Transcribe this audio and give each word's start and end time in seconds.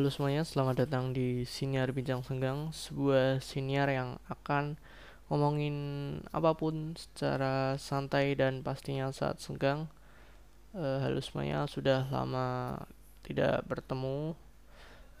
Halo 0.00 0.08
semuanya, 0.08 0.48
selamat 0.48 0.88
datang 0.88 1.12
di 1.12 1.44
Siniar 1.44 1.92
Bincang 1.92 2.24
Senggang, 2.24 2.72
sebuah 2.72 3.44
siniar 3.44 3.92
yang 3.92 4.16
akan 4.32 4.80
ngomongin 5.28 5.76
apa 6.32 6.56
pun 6.56 6.96
secara 6.96 7.76
santai 7.76 8.32
dan 8.32 8.64
pastinya 8.64 9.12
saat 9.12 9.44
senggang. 9.44 9.92
Uh, 10.72 11.04
halo 11.04 11.20
semuanya, 11.20 11.68
sudah 11.68 12.08
lama 12.08 12.80
tidak 13.28 13.60
bertemu. 13.68 14.32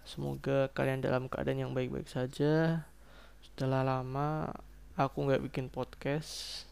Semoga 0.08 0.72
kalian 0.72 1.04
dalam 1.04 1.28
keadaan 1.28 1.60
yang 1.60 1.76
baik-baik 1.76 2.08
saja. 2.08 2.88
Sudah 3.44 3.84
lama 3.84 4.48
aku 4.96 5.28
nggak 5.28 5.44
bikin 5.44 5.68
podcast 5.68 6.64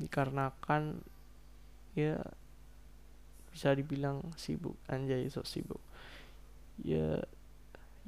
dikarenakan 0.00 1.04
ya 1.92 2.16
bisa 3.52 3.76
dibilang 3.76 4.24
sibuk 4.40 4.80
anjay 4.88 5.28
sok 5.28 5.44
sibuk 5.44 5.84
ya 6.84 7.20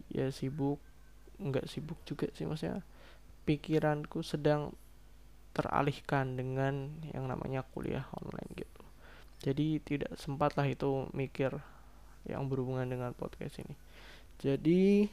ya 0.09 0.29
sibuk 0.33 0.81
nggak 1.43 1.67
sibuk 1.69 1.99
juga 2.07 2.31
sih 2.33 2.47
maksudnya 2.47 2.85
pikiranku 3.43 4.23
sedang 4.23 4.71
teralihkan 5.53 6.35
dengan 6.35 6.89
yang 7.13 7.29
namanya 7.29 7.61
kuliah 7.77 8.09
online 8.17 8.51
gitu. 8.57 8.83
Jadi 9.43 9.83
tidak 9.85 10.17
sempat 10.17 10.57
lah 10.57 10.65
itu 10.65 11.11
mikir 11.13 11.53
yang 12.25 12.49
berhubungan 12.49 12.89
dengan 12.89 13.13
podcast 13.13 13.61
ini. 13.61 13.75
Jadi 14.41 15.11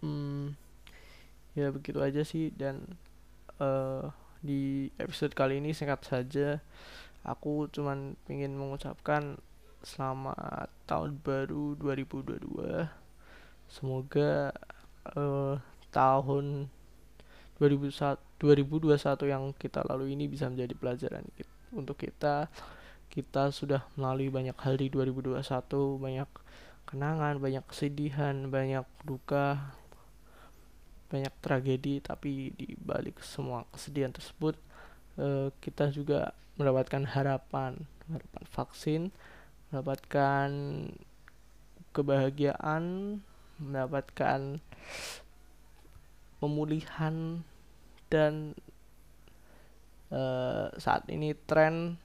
hmm, 0.00 0.54
ya 1.58 1.68
begitu 1.74 2.00
aja 2.00 2.22
sih 2.24 2.54
dan 2.54 2.80
uh, 3.60 4.08
di 4.40 4.88
episode 4.96 5.36
kali 5.36 5.60
ini 5.60 5.76
singkat 5.76 6.00
saja. 6.06 6.62
Aku 7.24 7.68
cuman 7.72 8.16
ingin 8.28 8.52
mengucapkan 8.56 9.36
selamat 9.84 10.72
tahun 10.84 11.20
baru 11.24 11.76
2022 11.80 12.88
semoga 13.68 14.52
uh, 15.16 15.56
tahun 15.90 16.68
2021 17.58 18.34
2021 18.44 19.32
yang 19.32 19.56
kita 19.56 19.80
lalui 19.88 20.12
ini 20.12 20.28
bisa 20.28 20.52
menjadi 20.52 20.74
pelajaran 20.76 21.24
untuk 21.72 21.96
kita. 21.96 22.52
Kita 23.08 23.48
sudah 23.54 23.88
melalui 23.96 24.28
banyak 24.28 24.58
hal 24.58 24.76
di 24.76 24.92
2021 24.92 25.40
banyak 25.96 26.30
kenangan 26.84 27.40
banyak 27.40 27.64
kesedihan 27.64 28.52
banyak 28.52 28.84
duka 29.06 29.72
banyak 31.08 31.32
tragedi 31.40 32.02
tapi 32.02 32.52
di 32.58 32.74
balik 32.76 33.22
semua 33.22 33.64
kesedihan 33.70 34.10
tersebut 34.10 34.58
uh, 35.16 35.48
kita 35.62 35.88
juga 35.94 36.34
mendapatkan 36.58 37.06
harapan 37.06 37.86
harapan 38.10 38.44
vaksin 38.50 39.02
mendapatkan 39.74 40.50
kebahagiaan, 41.90 43.18
mendapatkan 43.58 44.62
pemulihan 46.38 47.42
dan 48.06 48.54
uh, 50.14 50.70
saat 50.78 51.02
ini 51.10 51.34
tren 51.50 51.98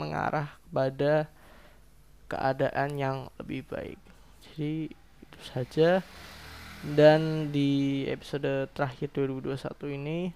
mengarah 0.00 0.56
kepada 0.64 1.28
keadaan 2.32 2.96
yang 2.96 3.18
lebih 3.36 3.68
baik. 3.68 4.00
Jadi 4.48 4.96
itu 4.96 5.40
saja 5.44 6.00
dan 6.96 7.52
di 7.52 8.08
episode 8.08 8.72
terakhir 8.72 9.12
2021 9.12 9.60
ini 10.00 10.32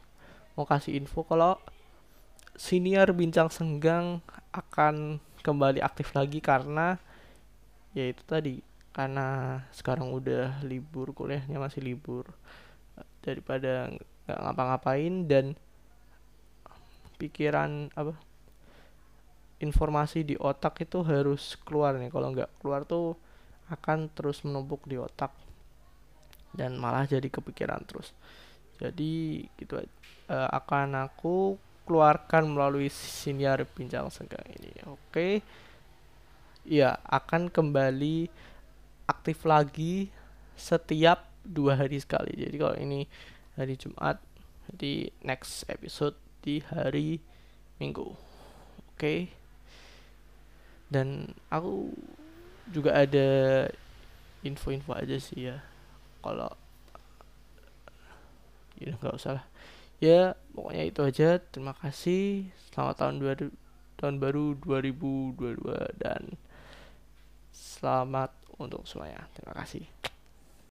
mau 0.53 0.69
kasih 0.69 1.01
info 1.01 1.25
kalau 1.25 1.57
senior 2.61 3.09
bincang 3.17 3.49
senggang 3.49 4.21
akan 4.53 5.25
kembali 5.43 5.81
aktif 5.83 6.13
lagi 6.15 6.43
karena 6.43 6.99
ya 7.97 8.05
itu 8.07 8.23
tadi 8.27 8.61
karena 8.93 9.59
sekarang 9.71 10.11
udah 10.11 10.63
libur 10.67 11.15
kuliahnya 11.15 11.59
masih 11.63 11.85
libur. 11.85 12.27
Daripada 13.23 13.93
nggak 14.27 14.41
ngapa-ngapain 14.43 15.15
dan 15.31 15.47
pikiran 17.19 17.91
apa 17.95 18.15
informasi 19.59 20.23
di 20.23 20.35
otak 20.39 20.83
itu 20.83 21.03
harus 21.07 21.55
keluar 21.63 21.95
nih. 21.99 22.11
Kalau 22.11 22.35
nggak 22.35 22.51
keluar 22.63 22.87
tuh 22.87 23.15
akan 23.69 24.09
terus 24.15 24.43
menumpuk 24.43 24.87
di 24.89 24.97
otak 24.97 25.31
dan 26.57 26.75
malah 26.81 27.05
jadi 27.05 27.27
kepikiran 27.29 27.85
terus. 27.85 28.15
Jadi 28.79 29.43
gitu 29.59 29.79
uh, 30.31 30.49
akan 30.55 31.11
aku 31.11 31.59
keluarkan 31.89 32.53
melalui 32.53 32.93
siniar 32.93 33.65
bincang 33.65 34.13
senggang 34.13 34.45
ini. 34.61 34.69
Oke. 34.85 35.41
Ya, 36.69 37.01
akan 37.09 37.49
kembali 37.49 38.29
aktif 39.09 39.49
lagi 39.49 40.13
setiap 40.53 41.33
dua 41.41 41.81
hari 41.81 41.97
sekali. 41.97 42.37
Jadi 42.37 42.57
kalau 42.61 42.77
ini 42.77 43.09
hari 43.57 43.81
Jumat, 43.81 44.21
jadi 44.69 45.09
next 45.25 45.65
episode 45.73 46.13
di 46.45 46.61
hari 46.61 47.25
Minggu. 47.81 48.13
Oke. 48.93 49.33
Dan 50.93 51.33
aku 51.49 51.89
juga 52.69 53.01
ada 53.01 53.29
info-info 54.45 54.93
aja 54.93 55.17
sih 55.17 55.49
ya. 55.49 55.65
Kalau 56.21 56.53
ya 58.79 58.95
nggak 58.95 59.17
usah 59.17 59.41
lah 59.41 59.47
ya 59.99 60.35
pokoknya 60.55 60.85
itu 60.87 61.01
aja. 61.03 61.39
Terima 61.39 61.75
kasih. 61.75 62.51
Selamat 62.71 62.95
tahun 62.99 63.15
dua 63.19 63.33
tahun 63.99 64.15
baru 64.23 64.55
2022 64.63 65.99
dan 65.99 66.39
selamat 67.51 68.31
untuk 68.59 68.87
semuanya. 68.87 69.27
Terima 69.35 69.55
kasih 69.55 69.98